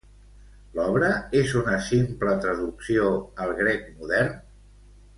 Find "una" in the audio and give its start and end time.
1.61-1.75